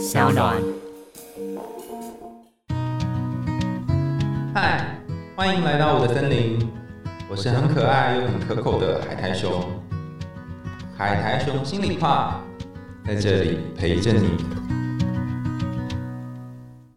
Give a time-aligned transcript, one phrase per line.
[0.00, 0.56] 小暖。
[4.54, 4.96] 嗨，
[5.36, 6.58] 欢迎来到我的森林，
[7.30, 9.62] 我是很可爱又很可口的海苔熊。
[10.96, 12.40] 海苔熊心里话，
[13.06, 14.30] 在这里陪着你。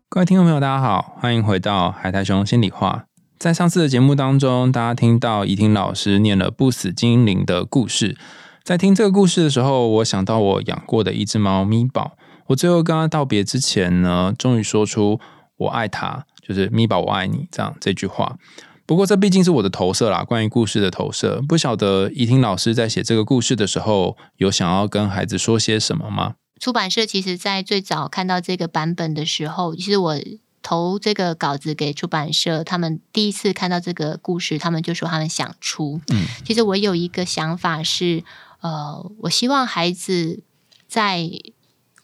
[0.07, 3.03] 各位听众朋友，大家好，欢迎回到海苔熊心里话。
[3.37, 8.15] 在上次的节目当中，大家听到怡婷老师念了不死精灵的故事。
[8.63, 12.13] 在听这个故事的时候，我想到我养过的一只猫咪宝。
[12.47, 15.19] 我最后跟他道别之前呢，终于说出
[15.57, 18.37] “我爱他”，就是“咪宝，我爱你”这样这句话。
[18.85, 21.41] 不过这毕竟是我的投射啦，关于故事的投射。
[21.47, 26.35] 不晓得怡婷老师在写这个故事的时候，有想要跟孩子说些什么吗？
[26.59, 30.17] 出版社其实，在最早看到这个版本的时候，其实我
[30.61, 36.01] 投这个稿子给出版社，他们第一次看到这个故事，他们就说他们想出。
[36.11, 38.23] 嗯，其实我有一个想法是。
[38.61, 40.41] 呃，我希望孩子
[40.87, 41.29] 在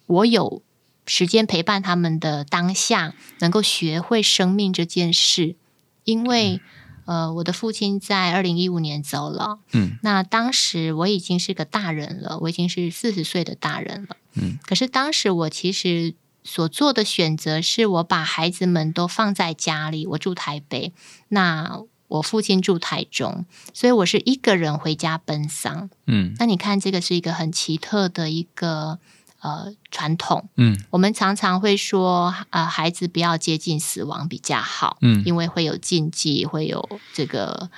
[0.10, 0.62] 我有
[1.06, 5.56] 时间陪伴他们的当下，能够学会生命这件事。
[6.04, 6.60] 因为
[7.06, 20.92] 呃，我的父亲在二零一五年走了，嗯，那当时我已经是个大人了，我已经是四十岁的大人了，嗯，可是当时我其实所做的选择是我把孩子们都放在家里，我住台北，
[21.30, 21.84] 那。
[22.10, 25.92] 我父亲住台中，所以我是一个人回家奔丧。
[26.08, 28.98] 嗯，那你看，这个是一个很奇特的一个
[29.40, 30.50] 呃传统。
[30.56, 34.98] 嗯，我们常常会说，呃，孩子不要接近死亡比较好。
[35.02, 37.70] 嗯，因为会有禁忌，会有这个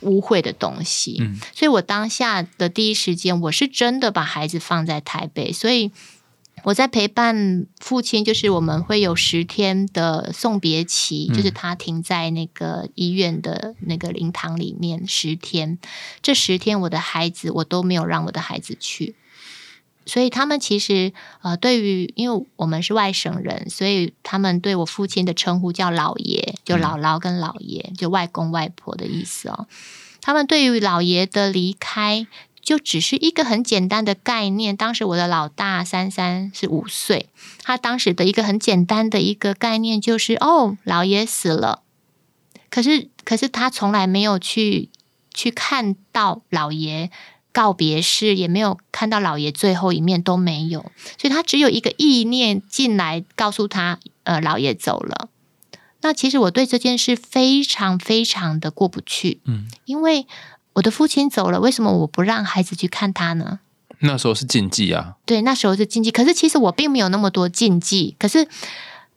[0.00, 1.18] 污秽的东西。
[1.20, 5.92] 嗯，所以我当下的第一时间，我是真的把孩子放在台北，所以。
[6.62, 15.78] 我在陪伴父亲，就是我们会有十天的送别期，就是他停在那个医院的那个灵堂里面十天。
[16.20, 19.14] 这十天，我的孩子我都没有让我的孩子去，
[20.06, 21.12] 所以他们其实
[21.42, 29.66] 呃，对于因为我们是外省人，所以他们对我父亲的称呼叫老爷，就姥姥跟姥爷，就外公外婆的意思哦。
[30.20, 32.26] 他们对于老爷的离开。
[32.62, 34.76] 就只是一个很简单的概念。
[34.76, 37.30] 当时我的老大三三是五岁，
[37.62, 41.82] 他当时的一个很简单的一个概念就是：哦，老爷死了。
[42.68, 44.90] 可是，可是他从来没有去
[45.32, 47.10] 去看到老爷
[47.52, 50.80] 告别式，也没有看到老爷最后一面，都没有。
[51.18, 55.28] 所以他只有一个意念进来，告诉他：呃，老爷走了。
[56.02, 60.26] 那其实我对这件事非常非常的过不去，嗯，因为。
[60.74, 63.58] 我的父亲走了，为什么我不让孩子去看他呢？
[63.98, 65.16] 那时候是禁忌啊。
[65.26, 66.12] 对，那时候是禁忌。
[66.12, 68.14] 可是其实我并没有那么多禁忌。
[68.20, 68.46] 可是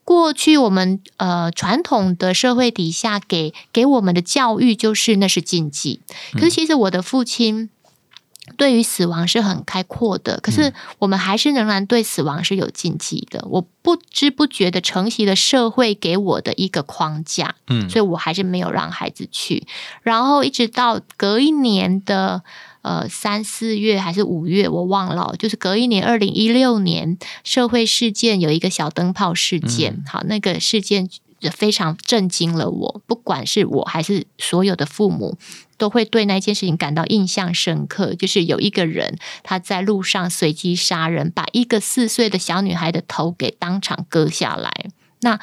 [0.03, 6.01] 过去我们呃传统的社会底下给给我们的教育就是那是禁忌。
[6.33, 7.69] 可是其实我的父亲。
[8.57, 13.45] 对于死亡是很开阔的，可是我们还是仍然对死亡是有禁忌的。
[13.49, 19.67] 我不知不觉的承袭了社会给我的一个框架，嗯，所以我还是没有让孩子去。
[20.01, 22.43] 然后一直到隔一年的
[22.81, 31.09] 呃三四月还是五月，我忘了，就是隔一年二零一六年社会事件有一个小灯泡事件，好，那个事件
[31.49, 35.37] 非常震惊了我，不管是我还是所有的父母。
[35.75, 44.71] 都会对那件事情感到印象深刻，就是有一个人他在路上随机杀人，把一个四岁的小女孩的头给当场割下来。
[45.21, 45.37] 那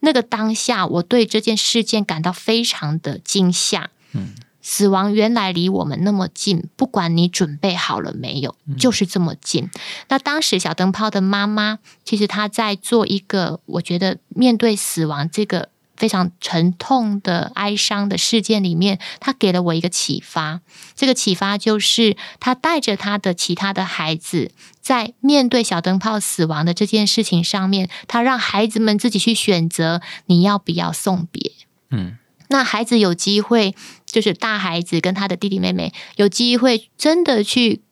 [0.00, 3.88] 那个当下，我对这件事件感到非常的惊吓。
[4.12, 9.70] 嗯，死亡原来离我们那么近，不管你准备好了没有，就是这么近。
[10.08, 15.70] 那当时小灯泡的妈妈，其实她在做一个，我觉得面对死亡这个。
[15.98, 20.60] 非常沉痛的哀伤的事件里面，她给了我一个启发。
[20.94, 31.50] 这个启发就是，她带着她的其他的孩子，在面对小灯泡死亡的这件事情上面，她让孩子们自己去选择你要不要送别。
[31.90, 32.16] 嗯，
[32.48, 37.82] 那孩子有机会，就是大孩子跟他的弟弟妹妹有机会，真的去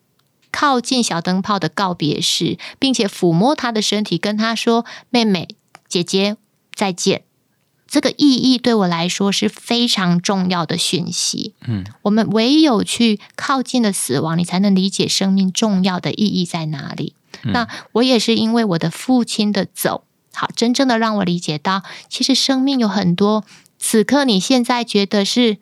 [0.50, 5.48] 靠近小灯泡的告别式，并且抚摸他的身体，跟他说：“妹妹、
[5.88, 6.36] 姐姐，
[6.74, 7.22] 再见。”
[7.88, 11.54] 这个意义对我来说是非常重要的讯息。
[11.68, 17.14] 嗯，我们唯有去靠近了死亡，你才能理解生命重要的意义在哪里。
[17.44, 20.02] 那我也是因为我的父亲的走，
[20.34, 23.44] 好，真正的让我理解到，其实生命有很多
[23.78, 25.58] 此刻你现在觉得是。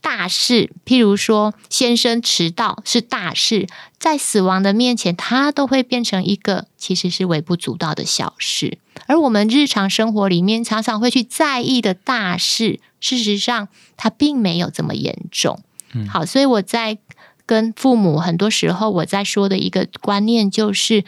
[0.00, 3.66] 大事，譬如说先生迟到是大事，
[3.98, 8.76] 在死亡的面前，它都会变成一个其实是微不足道的小事。
[9.06, 15.58] 而我们日常生活里面常常会去在意的大事，事实上它并没有这么严重。
[16.06, 16.98] 好，所以我在
[17.46, 21.06] 跟父母很多时候我在说的一个观念就是，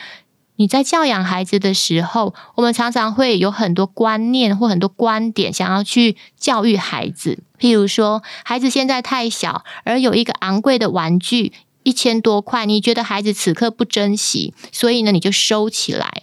[0.56, 7.38] 你在教养孩子的时候，我们常常会有很多观念或很多观点想要去教育孩子。
[7.58, 16.22] 譬如说，孩子现在太小，而有一个昂贵的玩具一千多块，你觉得孩子此刻不珍惜，所以呢，你就收起来。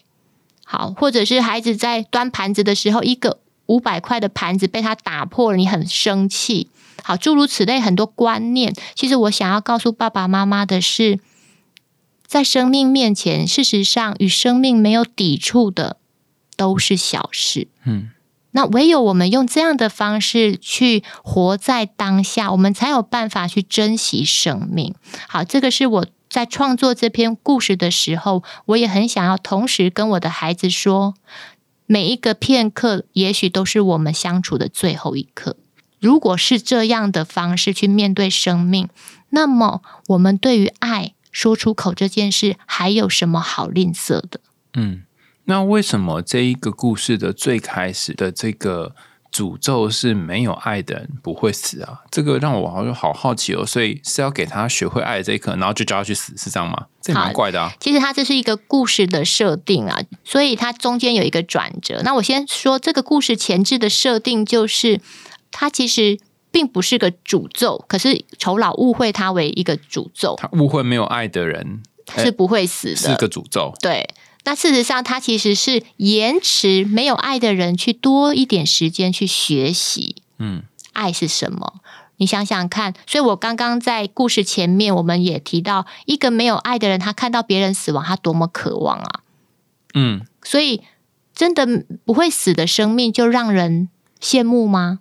[0.66, 6.70] 好，或者是孩子在端盘子的时候，一个五百块的盘子被他打破了，你很生气。
[7.04, 11.20] 好，诸如此类很多观念，其实我想要告诉爸爸妈妈的是。
[12.34, 15.98] 在生命面前，事实上与生命没有抵触的
[16.58, 17.68] 都是小事。
[17.86, 18.10] 嗯，
[18.54, 24.96] 那唯有我们用这样的方式去活在当下，我们才有办法去珍惜生命。
[25.28, 31.14] 好，这个是我在创作这篇故事的时候，我也很想要同时跟我的孩子说：
[31.86, 35.56] 每一个片刻，也许都是我们相处的最后一刻。
[36.00, 38.90] 如果是这样的方式去面对生命，
[39.30, 41.14] 那么我们对于爱。
[41.34, 44.40] 说出口这件事还有什么好吝啬的？
[44.76, 45.04] 嗯，
[45.46, 48.96] 那为什么这一个故事的最开始的这个
[49.32, 52.04] 诅咒是没有爱的人不会死啊？
[52.10, 53.66] 这个让我好像好好奇哦。
[53.66, 56.86] 所以是要给他学会爱这一刻，然后就叫他去死，是这样吗？
[57.02, 57.74] 这蛮怪的啊。
[57.80, 62.02] 其实它这是一个故事的设定啊，所以它中间有一个转折。
[62.04, 65.02] 那我先说这个故事前置的设定，就是
[65.52, 66.20] 它其实。
[66.54, 70.36] 并不是个诅咒，可是酬劳误会他为一个诅咒。
[70.38, 71.82] 他误会没有爱的人
[72.16, 73.74] 是不会死的，是个诅咒。
[73.82, 74.08] 对，
[74.44, 80.18] 那事实上他其实是延迟没有爱的人去多一点时间去学习。
[80.38, 80.62] 嗯，
[80.94, 81.82] 爱是什么？
[82.18, 82.94] 你想想看。
[83.08, 89.22] 所以我刚刚在故事前面，我们也提到，一个没有爱的人，他看到别人死亡，他多么渴望啊！
[89.96, 90.84] 嗯，所以
[91.34, 91.66] 真的
[92.06, 93.90] 不会死的生命，就让人
[94.22, 95.00] 羡慕吗？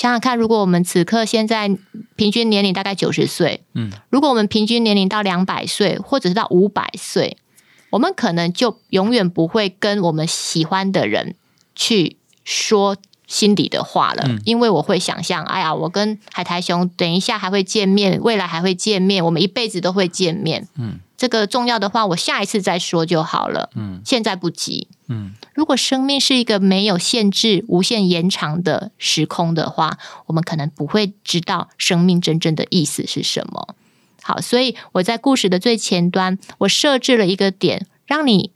[0.00, 1.76] 想想看，如果我们此刻现在
[2.16, 7.36] 平均年龄大概九十岁，嗯，如果我们平均年龄到两百岁，或者是到五百岁，
[7.90, 11.34] 我们可能就永远不会跟我们喜欢的人
[11.74, 21.00] 去说心底的话了，因为我会想象，哎呀，我跟海苔熊等一下还会见面，未来还会见面，我们一辈子都会见面，嗯。
[21.20, 23.68] 这个重要的话，我下一次再说就好了。
[23.74, 24.88] 嗯，现在不急。
[25.06, 33.74] 嗯，如果生命是一个没有限制、无限延长的时空的话，我们可能不会知道生命真正的意思是什么。
[34.22, 38.52] 好，所以我在故事的最前端，我设置了一个点，让你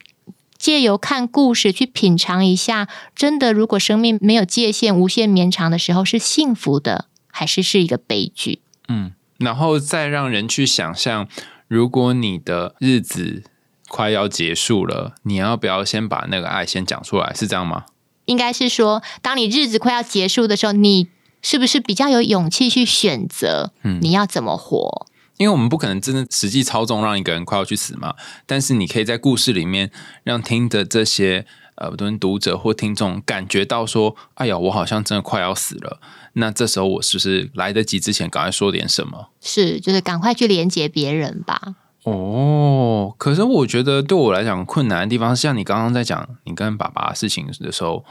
[0.56, 8.60] 借由看故事去品尝一下，真的，如果生命没有界限、无限绵长的时候，是幸福的，还是是一个悲剧？
[8.88, 11.28] 嗯，然后再让人去想象。
[11.68, 13.44] 如果你的日子
[13.88, 17.32] 快要结束了，你要不要先把那个爱先讲出来？
[17.34, 17.84] 是这样吗？
[18.26, 21.08] 应该是说，当你日子快要结束的时候，你
[21.42, 23.72] 是不是比较有勇气去选择？
[23.82, 25.06] 嗯，你要怎么活？
[25.36, 28.14] 因为我们不可能真的实际操纵让一个人快要去死嘛。
[28.46, 29.90] 但是你可以在故事里面
[30.22, 31.44] 让听的这些
[31.74, 36.00] 呃，不论读者或听众感觉到说：“哎呀，我好像真的快要死了。”
[36.34, 39.30] 那这时候我是不是来得及之前赶快说点什么？
[39.40, 41.76] 是，就是赶快去连接别人吧。
[42.04, 48.04] 哦，可是我觉得对我来讲困难的地方，像你刚刚在讲你跟爸爸的事情的时候，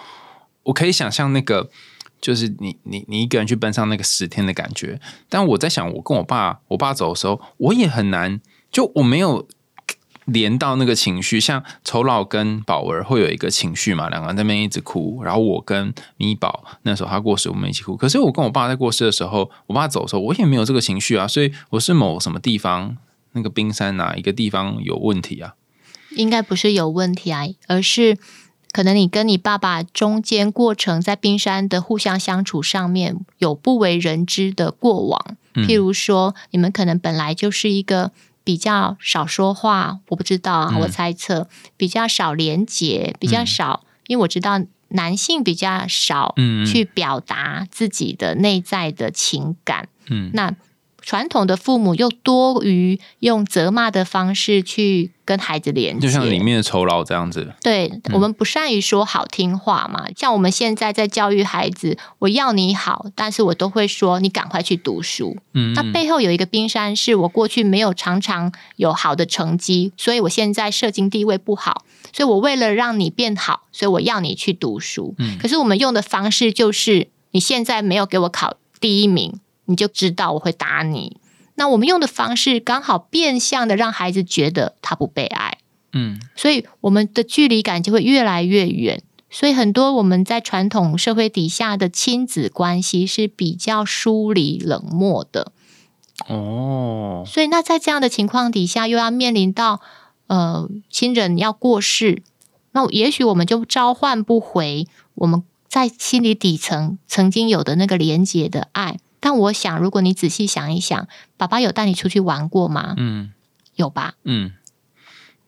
[0.64, 1.70] 我可以想象那个
[2.20, 5.00] 就是你你你一个人去奔上那个十天的感觉。
[5.30, 8.42] 但我在想，我跟我爸我爸走的时候，我也很难，
[8.72, 9.48] 就我没有。
[10.26, 15.22] 连到那个情绪，像丑老跟宝儿会有一个情绪嘛，两个人在那边一直哭。
[15.24, 17.98] 然后我跟咪宝那时候他过世，我们一起哭。
[17.98, 21.28] 可是我跟我爸在过世的时候，我爸走的时候，我也没有这个情绪啊。
[21.28, 22.96] 所以我是某什么地方
[23.34, 25.56] 那个冰山哪一个地方有问题啊？
[26.16, 28.18] 应该不是有问题啊，而是
[28.72, 35.38] 可能你跟你爸爸中间过程在冰山的互相相处上面有不为人知的过往。
[35.54, 38.12] 譬如说，你们可能本来就是一个。
[38.44, 41.48] 比较少说话，我不知道啊，我猜测
[41.78, 46.36] 比较少连接，比较少，因为我知道男性比较少
[46.66, 50.56] 去表达自己的内在的情感，嗯，那。
[51.04, 57.54] 传统的父母又多于用责骂的方式去跟孩子连接，就像里面的酬劳这样子。
[57.62, 65.36] 对我们不善于说好听话嘛，像我们现在在教育孩子，我要你好，但是我都会说你赶快去读书。
[65.54, 71.84] 嗯，那背后有一个冰山，是我过去没有常常有好的成绩，所以我现在社经地位不好，
[72.14, 75.14] 所以我为了让你变好，所以我要你去读书。
[75.18, 79.40] 嗯，可是我们用的方式就是你现在没有给我考第一名。
[79.66, 81.18] 你就知道我会打你。
[81.56, 85.60] 那我们用的方式刚好变相的让孩子觉得他不被爱，
[85.92, 89.04] 嗯，所以我们的距离感就会越来越远。
[89.30, 95.52] 所以很多我们在传统社会底下的亲子关系是比较疏离冷漠的。
[96.28, 99.82] 哦，所以那在这样的情况底下，又要面临到
[100.28, 102.22] 呃亲人要过世，
[102.72, 109.00] 那也许我们就召唤不回我们在心理底层曾经有的那个连结的爱。
[109.24, 112.94] 但我想，如果你仔细想一想，爸爸有带你出去玩过吗？
[112.98, 113.32] 嗯
[113.76, 114.16] 有吧？
[114.26, 114.52] 嗯。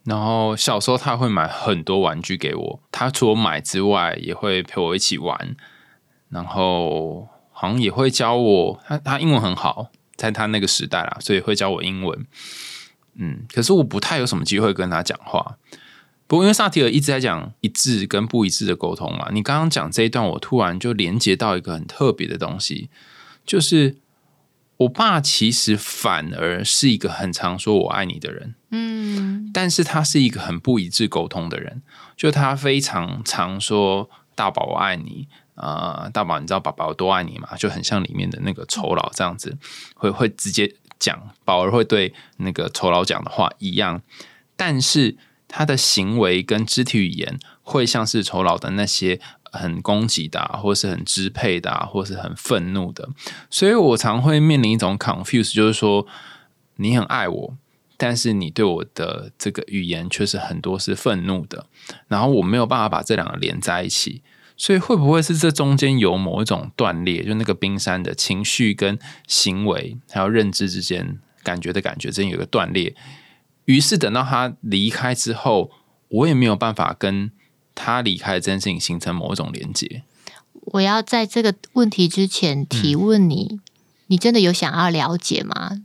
[0.05, 5.57] 然后小时候他会买很多玩具给我，他除了买之外，也会陪我一起玩，
[6.29, 12.25] 然后好像也会教我，他他英文很好，在他那个时代啦，所以会教我英文。
[13.15, 15.57] 嗯，可是我不太有什么机会跟他讲话。
[16.27, 22.89] 不过因为萨提尔一直在讲一致跟不一致的沟通嘛，你刚刚讲这一段，我突然就连接到一个很特别的东西，
[23.45, 23.97] 就是
[24.77, 28.55] 我爸其实反而是一个很常说我爱你的人。
[28.71, 31.81] 嗯但是他是一个很不一致沟通的人，
[32.17, 37.55] 就他非常常说“大宝我爱你”，呃，大宝你知道爸爸有多爱你吗？
[37.57, 39.57] 就很像里面的那个酬劳这样子，
[39.93, 44.01] 会会直接讲，宝儿会对那个酬劳讲的话一样，
[44.57, 45.15] 但是
[45.47, 49.21] 他的行为跟肢体语言会像是酬劳的那些
[49.55, 53.09] 很攻击的、或是很支配的、或是很愤怒的，
[53.49, 56.05] 所以我常会面临一种 confuse，就是说
[56.75, 57.57] 你很爱我。
[57.97, 61.67] 但是你对我的这个语言却是很多是愤怒的，
[62.09, 64.21] 然后我没有办法把这两个连在一起，
[64.57, 72.93] 所以会不会是这中间有某一种断裂，就那个冰山的情绪跟行为还有认知之间感觉的感觉之间有个断裂，
[73.63, 75.71] 于是等到他离开之后，
[76.09, 77.31] 我也没有办法跟
[77.75, 80.01] 他离开这件事情形成某一种连接。
[80.73, 83.59] 我要在这个问题之前提问你，
[84.07, 85.83] 你真的有想要了解吗？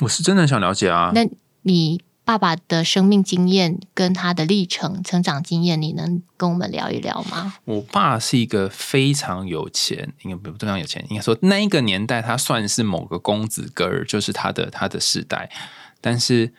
[0.00, 1.28] 我是真的想了解啊，那
[1.62, 7.56] 你爸爸的生命经验跟他的历程、成长经验，你能跟我们聊一聊吗？
[7.64, 15.50] 我爸是一个非常有钱，应该不非常有钱，应该说那一个年代他算是某个公子哥儿，就是他的他的世代。
[16.00, 16.52] 但是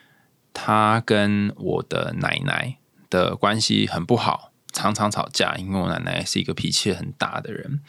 [0.54, 2.78] 他跟我的奶奶
[3.10, 7.80] 的关系很不好，常常吵架，因为我奶奶是一个脾气很大的人，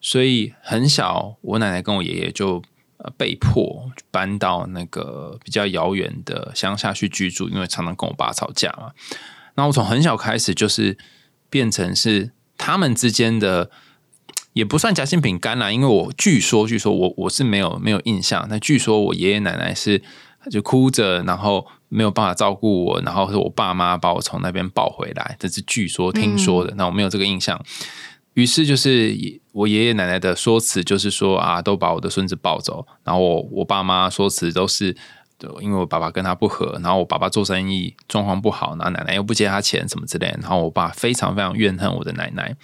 [0.00, 2.62] 所以很小，我奶奶跟我爷爷就
[3.16, 8.92] 被迫搬到那个比较遥远的乡下去居住，因为常常跟我爸吵架嘛。
[9.54, 10.96] 那我从很小开始就是
[11.50, 13.70] 变成是他们之间的，
[14.52, 20.02] 也不算夹心饼干啦，因为我据说据说我我是没有没有印象，那据说我爷爷奶奶是
[20.50, 27.60] 就哭着，然后没有办法照顾我，然后是我爸妈把我从那边抱回来，这是据说听说的，那我没有这个印象。
[28.34, 29.16] 于是就是
[29.50, 32.86] 我爷爷奶奶的说辞，就是说啊，都把我的孙子抱走。
[33.02, 34.96] 然后我我爸妈说辞都是，
[35.60, 40.38] 因为我爸爸跟他不和，然后我爸爸做生意状况不好，然后奶奶又不接他钱什么之类的。
[40.40, 42.54] 然后我爸非常非常怨恨我的奶奶，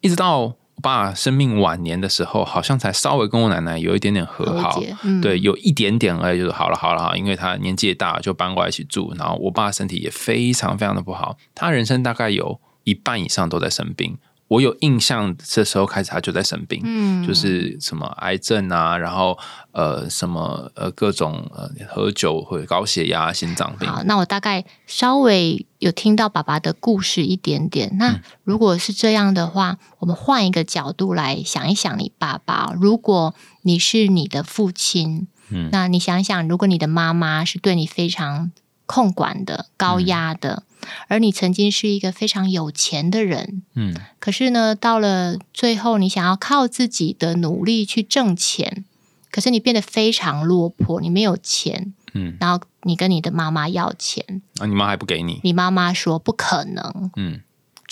[0.00, 4.80] 一直到我爸生命晚年的时候，好像才稍微跟我奶奶有一点点和好。
[5.20, 9.12] 对，有一点点而已，就是好了好了哈，因为他年纪也大，就搬过来一起住。
[9.16, 14.18] 然后我爸身体也非常非常的不好，他人生大概有一半以上都在生病。
[14.52, 19.38] 我有印象，这时候开始他就在生病，嗯，就是什么癌症啊，然后
[19.72, 23.88] 呃什么呃各种呃喝酒或者高血压、心脏病。
[23.88, 27.96] 好，那我大概稍微有听到爸爸的故事一点点。
[27.96, 38.52] 那如果是这样的话，我们换一个角度来想一想，你爸爸，如果你是你的父亲，嗯那你想想，如果你的妈妈是对你非常
[38.92, 40.64] 控管的、高压的，
[41.08, 43.96] 而你曾经是一个非常有钱的人，嗯。
[44.18, 48.84] 可是呢，到了最后，你想要靠自己的努力去挣钱，
[49.30, 57.40] 可是你变得非常落魄，你没有钱，嗯，然后你跟你的妈妈要钱，啊，你妈还不给你，你妈妈说不可能，嗯，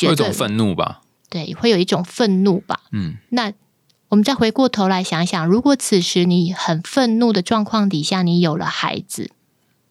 [0.00, 2.82] 有一种愤怒吧，对，会有一种愤怒吧。
[2.92, 3.16] 嗯。
[3.30, 3.50] 那
[4.10, 9.30] 我们再回过头来想想，如果此时你很愤怒的状况底下，你有了孩子，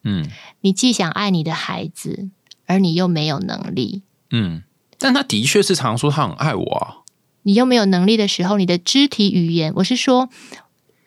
[0.04, 0.30] 嗯
[0.62, 2.30] 你既想爱你的孩子，
[2.66, 4.64] 而你又没有能力，嗯，
[4.98, 6.98] 但他的确是常说他很爱我啊，
[7.44, 10.30] 你又没有能力的时候，你的肢体语言，我是说，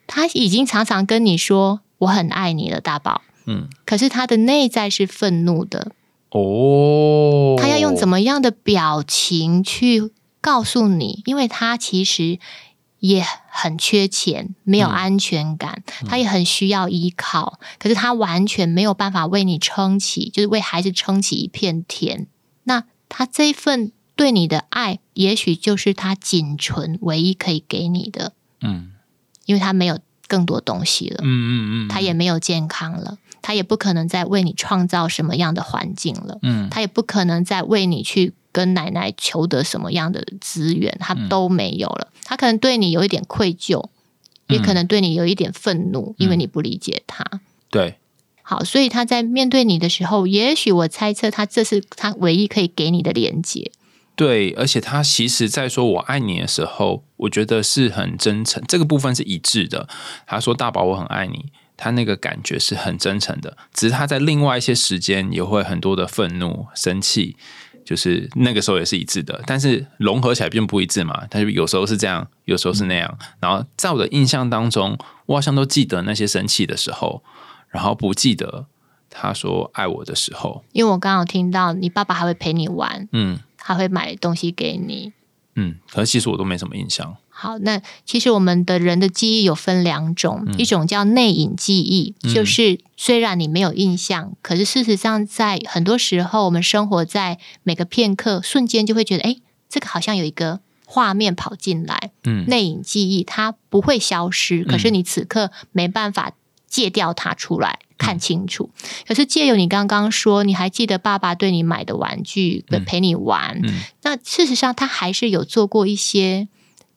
[0.07, 3.21] 他已经常常跟你说我很爱你了，大宝。
[3.45, 5.91] 嗯，可是他的内在是愤怒的，
[6.29, 8.13] 哦，他要用怎么？
[8.13, 11.21] 么样的表情去告诉你？
[11.25, 12.39] 因为他其实
[13.03, 22.27] 也很缺钱，没有嗯安全感，他也很需要依靠，可是他完全没有办法为你撑起，就是为孩子撑起一片天。
[22.63, 28.31] 那他这一份对你的爱，也许就是他仅存唯一可以给你的，
[28.61, 28.93] 嗯
[29.45, 36.39] 因为他没有更多东西了，嗯嗯嗯，他也没有健康了，他也不可能再为你创造什么样的环境了。
[36.41, 42.07] 嗯他也不可能再为你去跟奶奶求得什么样的资源，他嗯都没有了。
[42.23, 43.89] 他可能对你有一点愧疚，
[44.47, 47.25] 也可能对你有一点愤怒，因为你不理解他。
[47.69, 47.97] 对，
[48.43, 53.71] 好，所以他在面对你的时候，也许我猜测他这是他唯一可以给你的连接。
[54.15, 59.89] 对，而且他其实在说我爱你的时候，我觉得是很真诚，这个部分是一致的。
[60.27, 67.35] 他说大宝我很爱你，他那个感觉是很真诚的，只是他在另外一些时间也会很多的愤怒、生气。
[67.85, 71.25] 就是那个时候也是一致的，但是融合起来并不一致嘛。
[71.27, 73.17] 他就有时候是这样，有时候是那样。
[73.39, 77.23] 然后在我的印象当中，我好像都记得那些生气的时候，
[77.69, 78.65] 然后不记得
[79.09, 80.63] 他说爱我的时候。
[80.71, 85.13] 因为我刚好听到你爸爸还会陪你玩，嗯还会买东西给你。
[85.55, 87.15] 嗯，可是其实我都没什么印象。
[87.29, 102.11] 好，那其实我们的人的记忆有分两种，一种叫内隐记忆，就是虽然你没有印象，可是事实上在很多时候，我们生活在每个片刻瞬间就会觉得，哎，这个好像有一个画面跑进来。
[102.23, 106.33] 嗯内隐记忆它不会消失，可是你此刻没办法
[106.67, 108.69] 戒掉它出来看清楚。
[109.07, 112.83] 可是借由你刚刚说，你还记得爸爸对你买的玩具，嗯。
[112.83, 113.81] 陪你玩，嗯。
[114.01, 116.47] 那事实上他还是有做过一些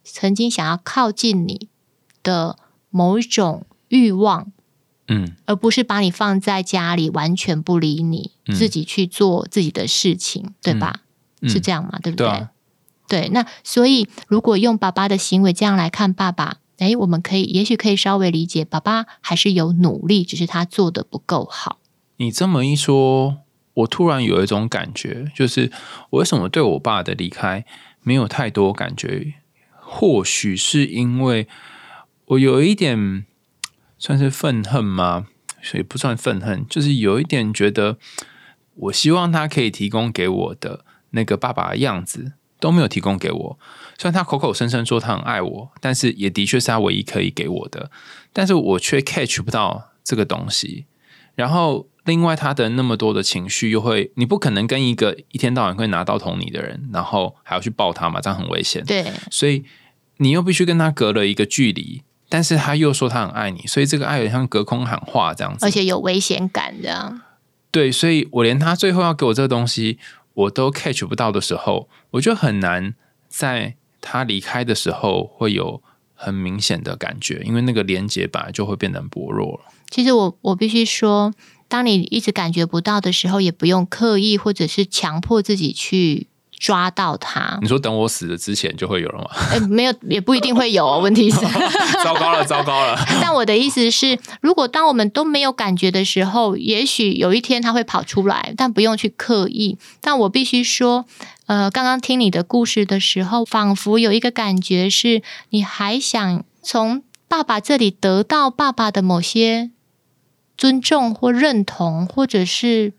[0.02, 1.68] 曾经想要靠近你
[2.22, 2.58] 的
[2.90, 4.52] 某一种欲望，
[5.08, 5.36] 嗯。
[5.46, 8.54] 而不是把你放在家里完全不理你，嗯。
[8.54, 11.02] 自己去做自己的事情，对吧？
[11.40, 11.48] 嗯。
[11.48, 11.98] 是这样嘛？
[12.02, 12.50] 对不对啊。
[13.08, 21.78] 对，那所以如果用爸爸的行为这样来看爸爸，诶，我们可以也许可以稍微理解，爸爸还是有努力，只是他做的不够好。
[22.18, 23.38] 你这么一说，
[23.74, 25.70] 我突然有一种感觉，就是
[26.10, 27.64] 我为什么对我爸的离开
[28.02, 29.34] 没有太多感觉？
[29.80, 31.46] 或许是因为
[32.26, 33.24] 我有一点
[33.98, 35.26] 算是愤恨吗？
[35.62, 37.98] 所以不算愤恨，就是有一点觉得，
[38.74, 43.58] 我希望他可以提供给我的那个爸爸的样子都没有提供给我。
[43.98, 47.90] 虽然他口口声声说他很爱我，但是也的确是他唯一可以给我的，
[48.32, 50.86] 但是我却 catch 不到这个东西。
[51.34, 58.82] 然后，另外他的那么多的情绪，又会你不可能跟一个一天到晚会拿刀捅你的人，然后还要去抱他嘛，这样很危险。
[58.84, 59.64] 对，所以
[60.16, 65.66] 你又必须跟他隔了一个距离，但是他又说他很爱你，所以这个爱有点像隔空喊话这样子。
[65.66, 67.20] 而且有危险感这样。
[67.70, 69.98] 对，所以我连他最后要给我这个东西，
[70.32, 72.94] 我都 catch 不到的时候，我就很难
[73.28, 73.74] 在
[74.08, 75.82] 他离开的时候会有
[76.14, 79.72] 很明显的感觉，因为那个连接本来就会变得薄弱了。
[79.90, 81.32] 其实我我必须说，
[81.66, 87.58] 当你一直感觉不到的时候，也不用刻意或者是强迫自己去抓到他。
[87.60, 89.30] 你说等我死了之前就会有了吗？
[89.50, 91.00] 哎，没有，也不一定会有哦。
[91.00, 91.36] 问题是，
[92.02, 92.96] 糟糕了，糟糕了！
[93.20, 99.76] 但我的意思是，如果当我们都没有感觉的时候，也许有一天他会跑出来，但不用去刻意。
[100.00, 101.04] 但我必须说，
[101.46, 109.70] 呃，刚刚听你的故事的时候，仿佛有一个感觉是，你还想从爸爸这里得到爸爸的某些
[110.56, 112.92] 尊重或认同，或者是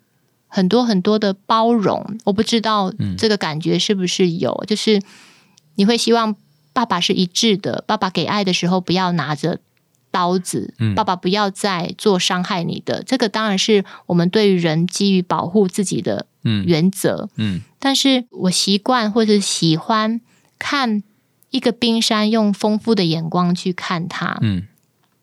[0.48, 2.18] 很多很多的包容。
[2.26, 5.02] 我不知道这个感觉是不是有，就是
[5.76, 6.36] 你会希望
[6.72, 9.60] 爸爸是一致的，爸爸给爱的时候不要拿着
[10.10, 13.04] 刀子，嗯爸爸不要再做伤害你的。
[13.04, 17.30] 这个当然是我们对于人基于保护自己的嗯原则。
[17.36, 20.20] 嗯但是我习惯或者喜欢
[20.58, 21.04] 看
[21.52, 24.38] 一个冰山，用丰富的眼光去看它。
[24.42, 24.64] 嗯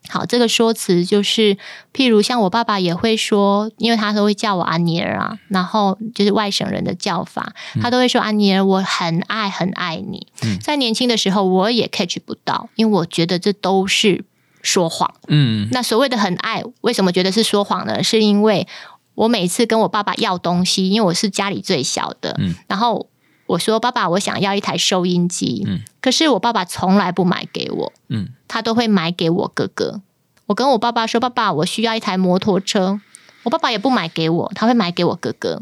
[0.09, 1.57] 好，这个说辞就是，
[1.95, 10.27] 譬如像我爸爸也会说，因为他都会叫我安妮儿啊，然后就是外省人的叫法，他都会说安妮儿，我很爱很爱你。
[10.43, 14.25] 嗯在年轻的时候，我也 catch 不到，因为我觉得这都是
[14.61, 15.15] 说谎。
[15.29, 18.03] 嗯那所谓的很爱，为什么觉得是说谎呢？
[18.05, 18.69] 是因为
[19.15, 23.09] 我每次跟我爸爸要东西，因为我是家里最小的，嗯然后
[23.47, 30.01] 我说爸爸，我想要一台收音机，嗯可是我爸爸从来不买给我，嗯他都会买给我哥哥。
[30.47, 33.01] 我跟我爸爸说，爸爸，我需要一台摩托车，
[33.45, 35.61] 我爸爸也不买给我，他会买给我哥哥。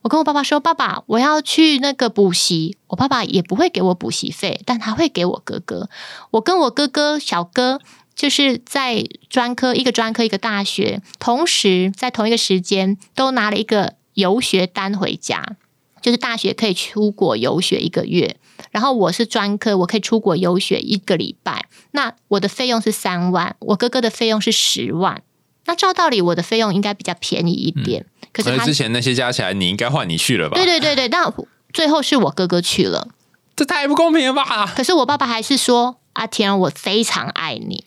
[0.00, 5.88] 我跟我爸爸说，爸爸，我要去那个补习，我爸爸也不会给我补习费，但他会给我哥哥。
[6.30, 7.78] 我跟我哥哥小哥
[8.14, 15.56] 就是在专科一个专科一个大学，同时在同一个时间都拿了一个游学单回家，
[16.00, 18.36] 就是大学可以出国游学一个月，
[18.70, 21.66] 然后我是专科，我可以出国游学一个礼拜。
[21.92, 25.22] 那我的费用是三万，我哥哥的费用是十万。
[25.64, 30.56] 那照道理我的费用应该比较便宜一点，可是他可是之前那些加起来，你应该换你去了吧？
[30.56, 31.32] 对对对对，那
[31.72, 33.08] 最后是我哥哥去了。
[33.54, 34.66] 这太不公平了吧？
[34.74, 37.84] 可是我爸爸还是说：“阿天，我非常爱你。”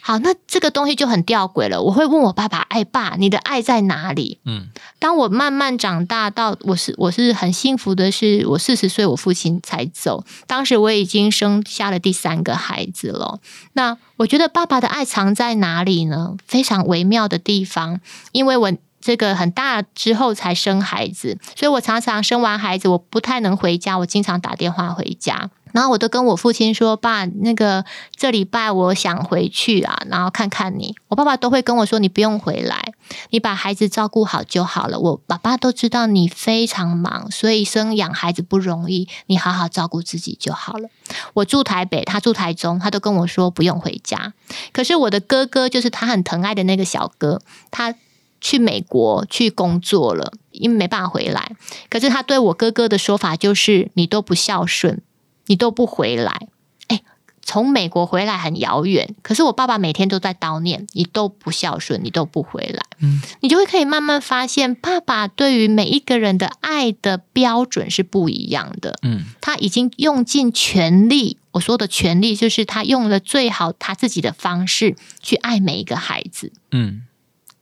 [0.00, 1.82] 好，那这个东西就很吊诡了。
[1.82, 13.38] 我会问我爸爸：“哎，爸，你的爱在哪里？”嗯，当我慢慢长大到我是我是很幸福的，是我四十岁我父亲才走，当时我已经生下了第三个孩子了。
[13.74, 16.36] 那我觉得爸爸的爱藏在哪里呢？
[16.46, 18.00] 非常微妙的地方，
[18.32, 18.72] 因为我。
[19.02, 32.92] 这个很大之后才生孩子，所以我常常生完孩子，我不太能回家，我经常打电话回家，然后我都跟我父亲说：“爸，那个这礼拜我想回去啊，然后看看你。”我爸爸都会跟我说：“你不用回来，
[33.30, 40.88] 你把孩子照顾好就好了。”我爸爸都知道你非常忙，所以生养孩子不容易，你好好照顾自己就好了。
[41.34, 44.32] 我住台北，他住台中，他都跟我说不用回家。
[44.72, 47.94] 可是我的哥哥，就是他很疼爱的那个小哥，他。
[48.42, 51.52] 去美国去工作了，因为没办法回来。
[51.90, 55.02] 可是他对我哥哥的说法就是：“你都不孝顺，
[55.50, 56.46] 你都不回来。”
[56.86, 57.02] 哎，
[57.42, 68.96] 从美国回来很遥远，可是我爸爸每天都在叨念：“你都不孝顺，你都不回来。”嗯，你就会可以慢慢发现，爸爸对于每一个人的爱的标准是不一样的。
[69.02, 76.52] 嗯，他已经用尽全力，我说的全力就是他用了最好他自己的方式去爱每一个孩子。
[76.70, 77.02] 嗯。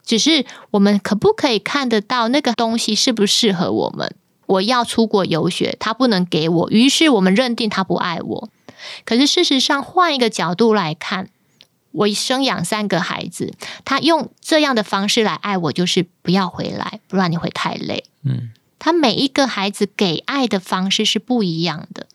[0.04, 4.14] 只是我们可不可以看得到那个东西适不适合我们？
[4.48, 8.50] 我要出国游学，他不能给我，于是我们认定他不爱我。
[9.04, 11.30] 可是事实上，换一个角度来看，
[11.92, 18.04] 我生养三个孩子，他用这样的方式来爱我，就是不要回来，不然你会太累。
[18.24, 22.06] 嗯，他每一个孩子给爱的方式是不一样的。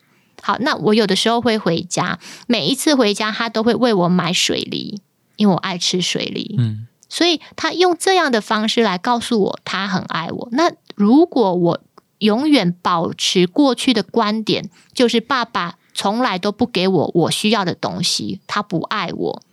[0.41, 5.01] 好，那我有的时候会回家，每一次回家，他都会为我买水梨，
[5.35, 6.55] 因为我爱吃水梨。
[6.57, 6.87] 嗯。
[7.09, 10.49] 所以他用这样的方式来告诉我，他很爱我。
[10.51, 11.79] 那如果我
[12.23, 19.43] 永远保持过去的观点，就是爸爸从来都不给我我需要的东西，他不爱我，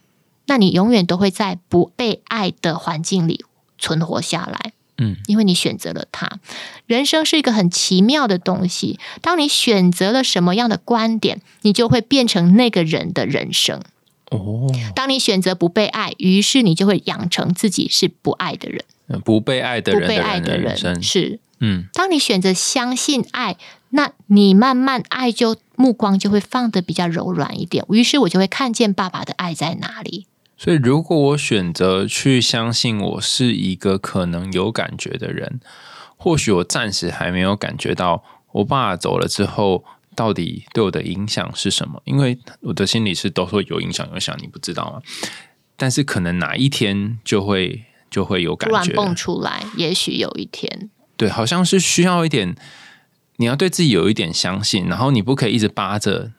[0.46, 3.44] 那你永远都会在不被爱的环境里
[3.76, 4.72] 存活下来。
[4.98, 6.38] 嗯，因为你选择了他。
[6.86, 13.82] 人生是一个很奇妙的东西，当你选择了什么样的观点，你就会变成那个人的人生。
[14.30, 18.84] 哦，当你选择不被爱，于是你就会养成自己是不爱的人，
[19.24, 21.86] 不被爱的人，不被爱的人是嗯。
[21.92, 23.56] 当你选择相信爱，
[23.90, 27.84] 那你慢慢爱就目光就会放的比较柔软一点。
[27.90, 30.26] 于是我就会看见爸爸的爱在哪里。
[30.56, 35.60] 所以，如果我选择去相信我是一个可能有感觉的人，
[36.16, 39.84] 或许我暂时还没有感觉到我爸走了之后。
[40.16, 42.02] 到底对我的影响是什么？
[42.04, 45.00] 因为我的心里是都说有影响，有响，你不知道吗？
[45.76, 50.90] 但是可能哪一天就会就会有感觉蹦出来，也许有一天，
[51.20, 52.54] 对，好像是需要一点，
[53.36, 56.32] 你要对自己有一点相信，然后你不可以一直扒着，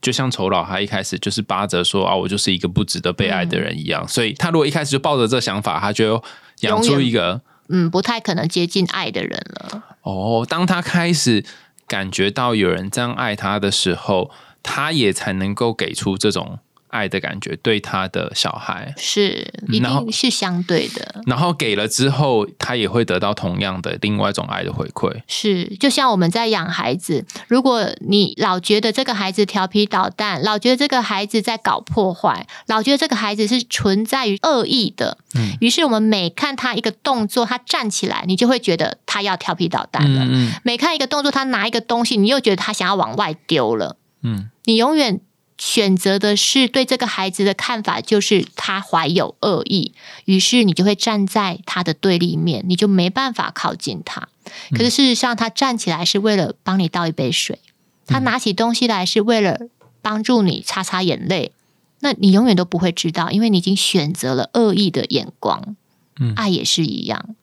[0.00, 4.08] 就像丑老他一开始就是扒着说啊，我就是一个不值得被爱的人一样。
[4.08, 6.22] 所以他如果一开始就抱着这想法，他就
[6.60, 9.84] 养出一个嗯不太可能接近爱的人了。
[10.02, 11.44] 哦，当他开始。
[11.88, 14.30] 感觉到有人这样爱他的时候，
[14.62, 16.58] 他也才能够给出这种。
[16.92, 25.10] 爱的感觉对他的小孩是一定是相对的，然后给了之后，他也会得到同样的另外一种爱的回馈。
[25.26, 40.26] 是，就像我们在养孩子，如果你老觉得这个孩子调皮捣蛋，老觉得这个孩子在搞破坏，老觉得这个孩子是存在于恶意的，嗯，于是我们每看他一个动作，他站起来，你就会觉得他要调皮捣蛋了。
[40.28, 43.96] 嗯，每看一个动作，他拿一个东西，你又觉得他想要往外丢了。
[44.22, 45.20] 嗯，你永远。
[45.64, 49.92] 选择的是对这个孩子的看法，就是他怀有恶意，
[50.24, 54.28] 于是你就会站在他的对立面，你就没办法靠近他。
[54.72, 57.60] 可是事实上，他站起来是为了帮你倒一杯水，
[58.08, 59.68] 他拿起东西来是为了
[60.02, 61.52] 帮助你擦擦眼泪。
[62.00, 65.76] 那你永远都不会知道，因为你已经选择了恶意的眼光。
[66.18, 67.36] 嗯，爱也是一样。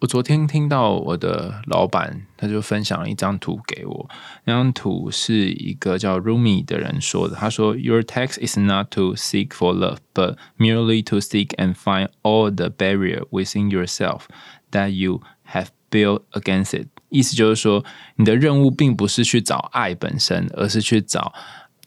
[0.00, 4.10] 我昨天听到我的老板，他就分享了一张图给我。
[4.44, 7.34] 那张图是一个叫 Rumi 的人说的。
[7.34, 12.68] 他说：“Your text is not to seek for love, but merely to seek and find all the
[12.68, 14.24] barrier within yourself
[14.72, 17.82] that you have built against it。”意思就是说，
[18.16, 21.32] 你的任务并不是去找爱本身，而是去找。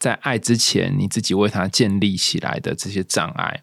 [0.03, 3.61] 在爱之前，你自己为他建立起来的这些障碍。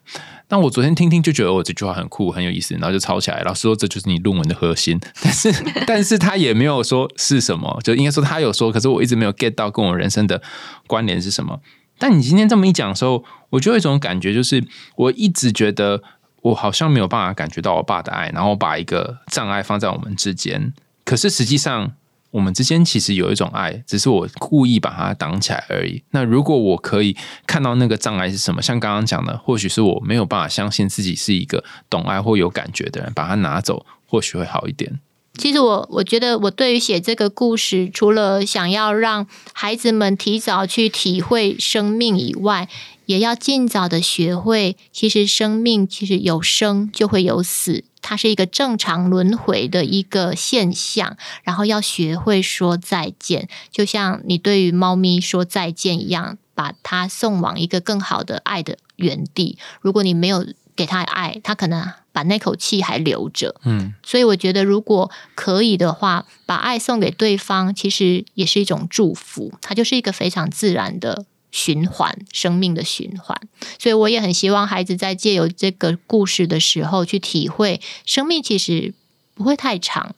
[0.48, 3.42] 那我昨天听听就觉得我这句话很酷，很有意思，然后就抄起来。
[3.42, 5.52] 老师说这就是你论文的核心， 但是
[5.86, 10.40] 但是他也没有说是什么，就应该说他有说，可是我一直没有 get 到跟我人生的
[10.86, 11.60] 关联是什么。
[11.98, 14.64] 但你今天这么一讲的时候，我就有一种感觉，就是
[14.96, 16.02] 我一直觉得
[16.40, 20.72] 我好像没有办法感觉到我爸的爱，然后把一个障碍放在我们之间。
[21.04, 21.92] 可是实际上，
[22.30, 26.02] 我们之间其实有一种爱，只是我故意把它挡起来而已。
[26.10, 27.16] 那如果我可以
[27.46, 35.00] 看到那个障碍是什么，像刚刚讲的，或许是我没有办法相信自己是一个懂爱或有感觉的人，把它拿走，或许会好一点。
[35.34, 42.68] 其实我我觉得，我对于写这个故事，除了想要让孩子们提早去体会生命以外，
[43.06, 51.16] 也要尽早的学会，其实生命其实有生就会有死，它是一个正常轮回的一个现象。
[51.42, 59.58] 然后要学会说再见，就像你对于猫咪说再见一样，把它送往一个更好的爱的原地。
[59.80, 61.92] 如果你没有给它爱，它可能。
[62.12, 73.40] 把那口气还留着，嗯，所以我觉得如果可以的话，把爱送给对方，其实也是一种祝福，它就是一个非常自然的循环，生命的循环。
[73.78, 78.94] 所以我也很希望孩子在借由这个故事的时候，去体会生命其实
[79.34, 80.14] 不会太长，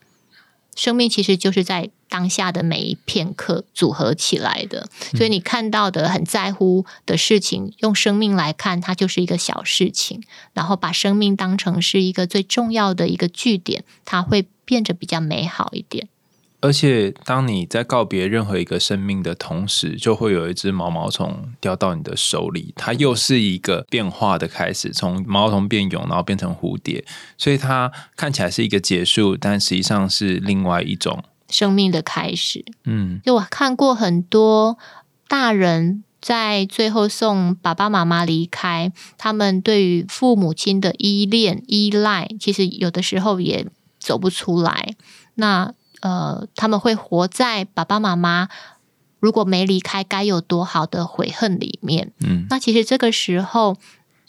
[0.74, 1.90] 生命其实就是在。
[2.12, 10.22] 当下的每一片刻组合起来的，所以你看到的很在乎的事情，用生命来看，它就是一个小事情。
[10.52, 16.06] 然后把生命当成是一个最重要的一个据点，它会变得比较美好一点。
[16.62, 27.04] 而且，当你在告别任何一个生命的同时，就会有一只毛毛虫掉到你的手里，它又是一个变化的开始，从毛毛虫变蛹，然后变成蝴蝶。
[27.36, 31.22] 所以它看起来是一个结束，但实际上是另外一种。
[31.48, 34.78] 生命的开始，嗯，就我看过很多
[35.26, 43.66] 大人在最后送爸爸妈妈离开，他们对于父母亲的依恋、依赖，其实有的时候也
[43.98, 44.94] 走不出来。
[45.34, 48.48] 那呃，他们会活在爸爸妈妈
[49.18, 52.12] 如果没离开该有多好的悔恨里面。
[52.20, 53.76] 嗯，那其实这个时候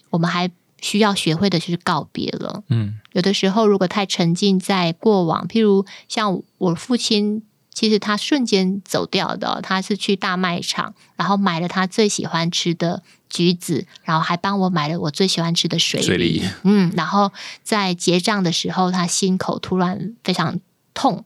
[0.09, 0.49] 我们还。
[0.83, 2.61] 需要学会的就是告别了。
[2.67, 16.43] 嗯，有的时候如果太沉浸在过往，譬如像我父亲，其实他瞬间走掉的，他是去大卖场，然后买了他最喜欢吃的橘子，然后还帮我买了我最喜欢吃的水梨。
[16.63, 17.31] 嗯，然后
[17.63, 20.59] 在结账的时候，他心口突然非常
[20.93, 21.23] 痛，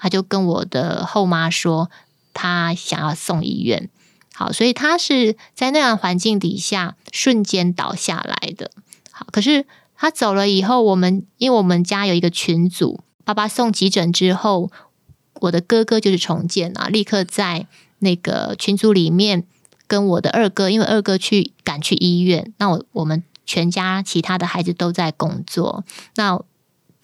[0.00, 1.90] 他就跟我的后妈说，
[2.34, 3.88] 他想要送医院。
[4.34, 8.70] 好，所以他是在那样环境底下瞬间倒下来的。
[9.12, 14.70] 好，可是他走了以后，我们因为我们家有一个群组，爸爸送急诊之后，
[15.42, 17.66] 我的哥哥就是重建啊，立刻在
[17.98, 19.44] 那个群组里面
[19.86, 25.84] 跟我的二哥，因为二哥去赶去医院，那我我们全家其他的孩子都在工作，
[26.14, 26.40] 那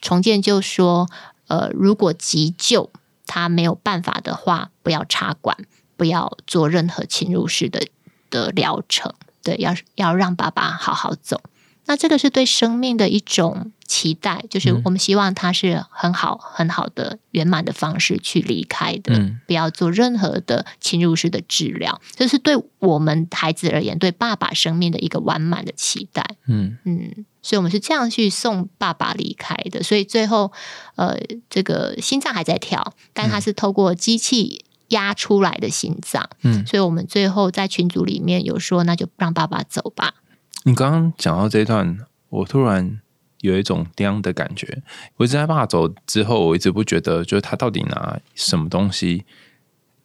[0.01, 1.07] 重建就说，
[1.47, 2.91] 呃，如果急救
[3.27, 5.57] 他没有办法的话，不要插管。
[5.99, 7.81] 不要做任何侵入式的
[8.29, 11.41] 的疗程，对，要要让爸爸好好走。
[11.87, 21.99] 那这个是对生命的一种期待，就是我们希望他是很好很好的圆满的方式去离开的，不要做任何的侵入式的治疗。
[22.15, 26.37] 这是对我们孩子而言，对爸爸生命的一个完满的期待。
[26.47, 29.83] 嗯嗯，所以我们是这样去送爸爸离开的。
[29.83, 30.53] 所以最后，
[30.97, 31.17] 呃，
[31.49, 34.65] 这个心脏还在跳，但他是透过机器。
[34.91, 40.15] 压出来的心脏，嗯，所以我们最后在群组里面有说，那就让爸爸走吧。
[40.63, 43.01] 你刚刚讲到这段，我突然
[43.41, 44.85] 有一种这的感觉。
[45.17, 49.25] 我一直在爸爸走之后，我一直不觉得，就是他到底拿什么东西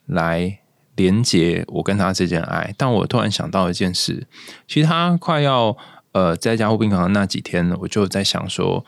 [0.08, 0.58] 来
[0.96, 2.74] 连接我跟他这件爱。
[2.76, 4.26] 但我突然想到一件事，
[4.68, 5.78] 其实他快要
[6.14, 8.86] 呃在加护病房的那几天，我就在想说。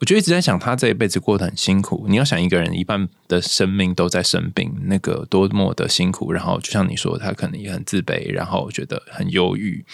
[0.00, 2.06] 我就一直在想，他这一辈子过得很辛苦。
[2.08, 6.32] 你要想一个人一半的生命都在生病，那个多么的辛苦。
[6.32, 9.84] 然后就像你说，他可能也很自卑，然后觉得很忧郁。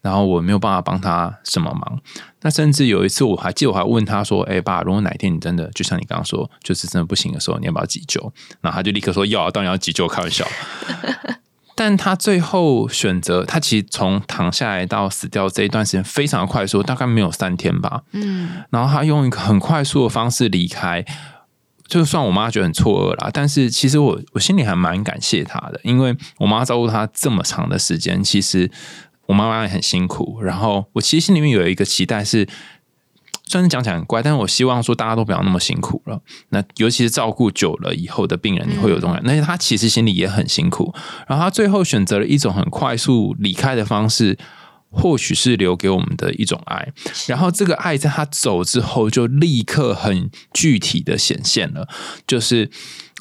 [0.00, 2.00] 然后我没有办法帮他什么忙。
[2.40, 10.48] 那甚至有一次，我还记得我还问他说：“哎，爸，如果哪一天你真的就像你刚刚说，就是真的不行的时候，你要不要急救？”然后他就立刻说：“要，当然要急救。”开玩笑。
[11.74, 18.02] 但他最后选择，他其实从躺下来到死掉这一段时间非常快速，大概没有三天吧。
[18.12, 21.04] 嗯，然后他用一个很快速的方式离开，
[21.86, 28.70] 就算我妈觉得很错愕啦，但是其实我我心里还蛮感谢他的，因为我妈照顾他这么长的时间，其实
[29.26, 30.40] 我妈妈也很辛苦。
[30.42, 32.46] 然后我其实心里面有一个期待是。
[33.46, 36.18] 虽然讲起来很怪，但是我希望说大家都不要那么辛苦了。
[36.48, 40.92] 那尤其是照顾久了以后的病人，你会有这种感觉，那他其实心里也很辛苦。
[41.28, 44.38] 然后他最后选择了一种很快速离开的方式，
[44.88, 46.88] 或许是留给我们的一种爱。
[47.26, 51.86] 然后这个爱在他走之后，就立刻很具体的显现了。
[52.26, 52.70] 就是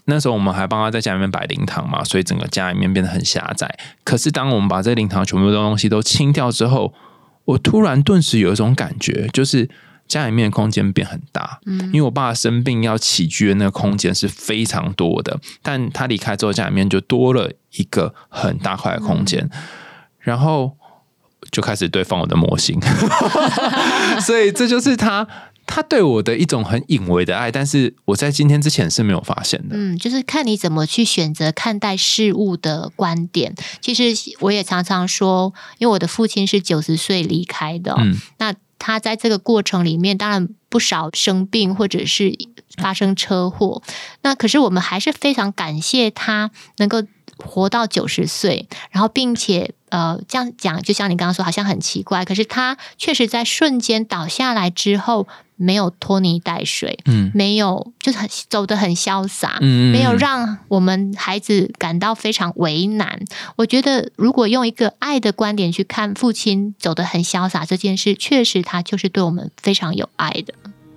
[0.06, 3.78] 那时候我们还帮他在家里面摆灵堂嘛，所以整个家里面变得很狭窄。
[4.06, 6.94] 可是当我们把这灵堂全部的东西都清掉之后，
[7.44, 9.70] 我突然顿时有一种感觉，就是。
[10.14, 19.50] 家里面的空间变很大，嗯因为我爸生病要起居的那个空间是非常多的，但他离开之后，家里面就多了一个很大块的空间，
[20.20, 20.78] 然后
[21.52, 22.80] 就开始堆放我的模型，
[24.22, 25.28] 所以这就是他
[25.66, 29.76] 他对我的一种很隐微的爱，但是我在今天之前是没有发现的。
[29.76, 33.56] 嗯，就是看你怎么去选择看待事物的观点。
[33.82, 34.04] 其实
[34.42, 42.38] 我也常常说，因为我的父亲是九十岁离开的哦、嗯那他在这个过程里面，当然不少生病或者是
[42.76, 43.82] 发生车祸。
[44.24, 47.02] 那可是我们还是非常感谢他能够
[47.38, 63.20] 活到九十岁，然后并且呃这样讲，就像你刚刚说，好像很奇怪，可是他确实在瞬间倒下来之后，没有拖泥带水，嗯没有就是很走得很潇洒，嗯没有让我们孩子感到非常为难。
[63.56, 70.54] 我觉得，如果用一个爱的观点去看父亲走得很潇洒这件事，确实他就是对我们非常有爱的。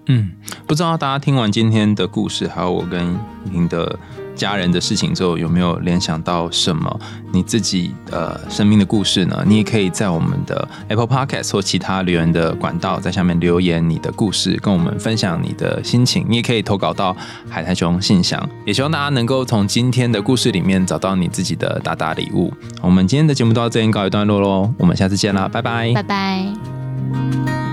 [0.06, 0.32] 嗯，
[0.66, 3.18] 不知道大家听完今天的故事，还有我跟
[3.50, 3.98] 您的
[4.36, 7.00] 家人的事情之后，有没有联想到什么
[7.32, 9.42] 你自己呃生命的故事呢？
[9.46, 16.24] 你也可以在我们的 Apple Podcast 或其他留言的管道，在下面留言你的故事，跟我们分享你的心情。
[16.28, 17.16] 你也可以投稿到
[17.48, 22.52] 海苔熊信箱，也希望大家能够从今天的故事里面找到你自己的大大礼物。
[22.82, 27.65] 我们今天的节目到这里告一段落喽，我们下次见啦，拜拜拜拜。